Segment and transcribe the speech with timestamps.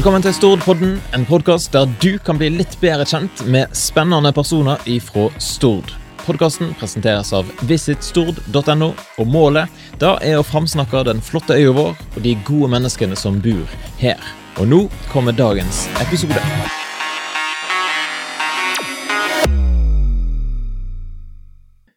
[0.00, 4.80] Velkommen til Stordpodden, en podkast der du kan bli litt bedre kjent med spennende personer
[4.88, 5.92] ifra Stord.
[6.24, 8.90] Podkasten presenteres av visitstord.no,
[9.20, 9.68] og målet
[10.00, 14.16] da er å framsnakke den flotte øya vår og de gode menneskene som bor her.
[14.56, 16.79] Og nå kommer dagens episode.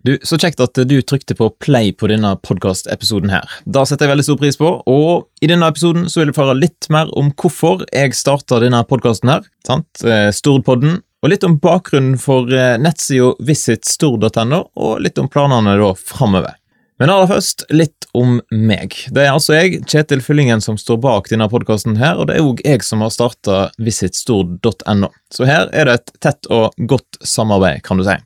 [0.04, 3.48] Du, Så kjekt at du trykte på play på denne podkastepisoden her.
[3.64, 6.48] Da setter jeg veldig stor pris på, og i denne episoden så vil jeg få
[6.50, 10.04] høre litt mer om hvorfor jeg starta denne podkasten her, sant?
[10.04, 15.94] Eh, Stordpodden, og litt om bakgrunnen for eh, nettsida visitstord.no, og litt om planene da
[15.96, 16.60] framover.
[17.00, 18.94] Men aller først litt om meg.
[19.16, 22.46] Det er altså jeg, Kjetil Fyllingen, som står bak denne podkasten her, og det er
[22.46, 25.10] òg jeg som har starta visitstord.no.
[25.34, 28.20] Så her er det et tett og godt samarbeid, kan du si.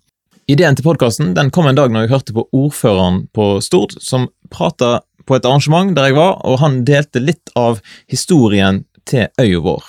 [0.48, 5.02] Ideen til podkasten kom en dag når jeg hørte på ordføreren på Stord, som prata
[5.28, 9.84] på et arrangement der jeg var, og han delte litt av historien til øya vår.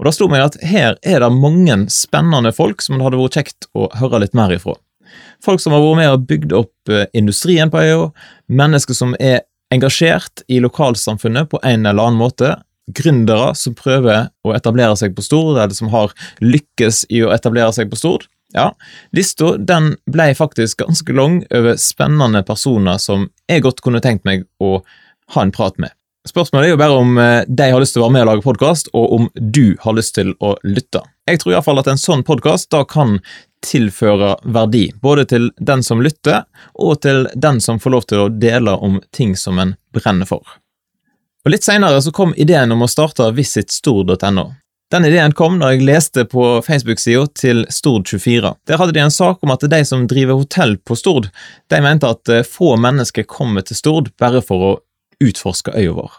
[0.00, 3.38] Og Da slo meg at her er det mange spennende folk som det hadde vært
[3.38, 4.74] kjekt å høre litt mer ifra.
[5.38, 8.10] Folk som har vært med og bygd opp eh, industrien på øya,
[8.50, 12.56] mennesker som er engasjert i lokalsamfunnet på en eller annen måte,
[12.90, 16.10] gründere som prøver å etablere seg på Stord, eller som har
[16.42, 18.70] lykkes i å etablere seg på Stord, ja,
[19.16, 24.46] lista den ble faktisk ganske lang over spennende personer som jeg godt kunne tenkt meg
[24.62, 24.80] å
[25.34, 25.90] ha en prat med.
[26.26, 28.46] Spørsmålet er jo bare om eh, de har lyst til å være med og lage
[28.46, 31.04] podkast, og om du har lyst til å lytte.
[31.26, 33.20] Jeg tror iallfall at en sånn podkast da kan
[33.66, 36.44] tilføre verdi, både til den som lytter,
[36.74, 40.42] og til den som får lov til å dele om ting som en brenner for.
[41.46, 44.48] Og Litt seinere kom ideen om å starte visitstor.no.
[44.94, 48.52] Den ideen kom da jeg leste på Facebook-sida til Stord24.
[48.70, 51.26] Der hadde de en sak om at de som driver hotell på Stord,
[51.72, 54.70] de mente at eh, få mennesker kommer til Stord bare for å
[55.26, 56.14] utforske øya vår.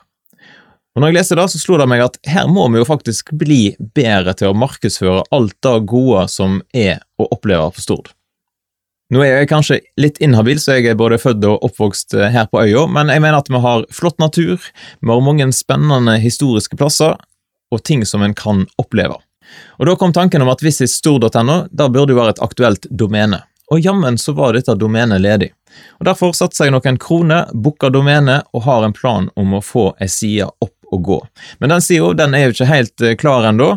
[0.98, 3.32] Og når jeg leste det, så slo det meg at her må vi jo faktisk
[3.40, 3.62] bli
[3.96, 8.12] bedre til å markedsføre alt det gode som er å oppleve på Stord.
[9.16, 12.52] Nå er jeg kanskje litt inhabil, så jeg er både født og oppvokst eh, her
[12.52, 16.75] på øya, men jeg mener at vi har flott natur, vi har mange spennende historiske
[16.75, 17.16] plasser,
[17.72, 19.19] og ting som en kan oppleve.
[19.79, 23.79] Og Da kom tanken om at visitstor.no da burde jo være et aktuelt domene, og
[23.83, 25.51] jammen så var dette domenet ledig.
[26.00, 29.91] Og Derfor satser jeg noen kroner, booker domenet og har en plan om å få
[30.01, 31.17] ei side opp og gå.
[31.59, 33.73] Men den sida er jo ikke helt eh, klar ennå.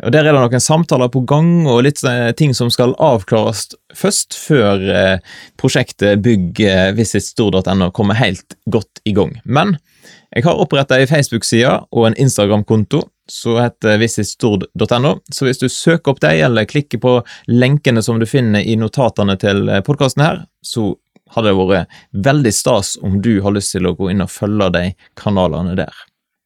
[0.00, 4.36] Der er det noen samtaler på gang og litt eh, ting som skal avklares først,
[4.38, 6.62] før eh, prosjektet bygg
[6.96, 9.36] visitstor.no kommer helt godt i gang.
[9.44, 9.76] Men
[10.34, 15.14] jeg har oppretta ei Facebook-side og en Instagram-konto som heter visitstord.no.
[15.32, 17.16] Så hvis du søker opp dem, eller klikker på
[17.50, 20.92] lenkene som du finner i notatene til podkasten her, så
[21.34, 24.70] hadde det vært veldig stas om du har lyst til å gå inn og følge
[24.74, 24.84] de
[25.20, 25.94] kanalene der.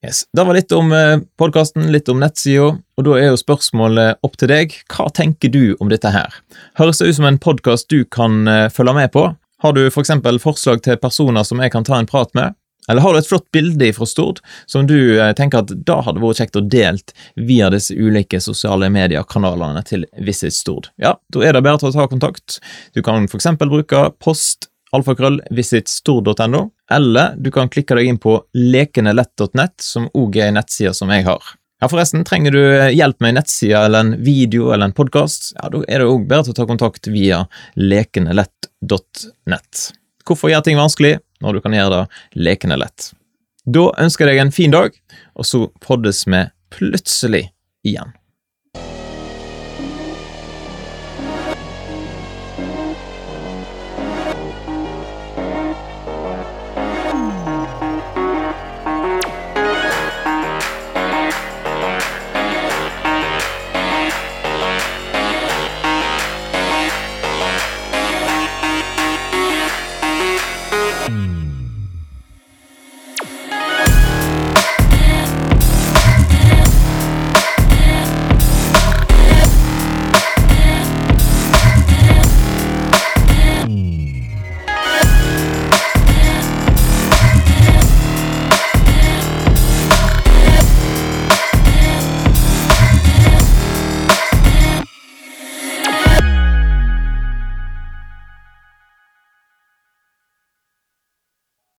[0.06, 0.22] Yes.
[0.32, 4.36] Det var litt om eh, podkasten, litt om nettsida, og da er jo spørsmålet opp
[4.38, 4.76] til deg.
[4.94, 6.36] Hva tenker du om dette her?
[6.78, 9.26] Høres det ut som en podkast du kan eh, følge med på?
[9.58, 10.14] Har du f.eks.
[10.22, 12.54] For forslag til personer som jeg kan ta en prat med?
[12.88, 16.22] Eller har du et flott bilde fra Stord som du eh, tenker at da hadde
[16.22, 20.90] vært kjekt å delt via disse ulike sosiale mediekanalene til Visit Stord?
[20.96, 22.58] Ja, da er det bare til å ta kontakt.
[22.96, 23.50] Du kan f.eks.
[23.60, 30.48] bruke post alfakrøll visitstord.no, eller du kan klikke deg inn på lekenelett.nett, som òg er
[30.48, 31.44] ei nettside som jeg har.
[31.78, 35.68] Ja, forresten, trenger du hjelp med en nettside eller en video eller en podkast, ja,
[35.70, 37.44] da er det òg bare til å ta kontakt via
[37.78, 39.84] lekenelett.nett.
[40.26, 41.14] Hvorfor gjøre ting vanskelig?
[41.44, 43.12] Når du kan gjøre det lekende lett.
[43.68, 44.94] Da ønsker jeg deg en fin dag,
[45.36, 47.48] og så poddes vi plutselig
[47.86, 48.14] igjen.